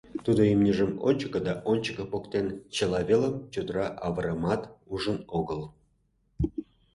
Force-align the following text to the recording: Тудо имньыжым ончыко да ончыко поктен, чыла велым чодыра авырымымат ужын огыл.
Тудо 0.25 0.41
имньыжым 0.53 0.91
ончыко 1.07 1.39
да 1.47 1.53
ончыко 1.71 2.03
поктен, 2.11 2.47
чыла 2.75 2.99
велым 3.09 3.35
чодыра 3.53 3.87
авырымымат 4.05 4.61
ужын 4.93 5.19
огыл. 5.39 5.61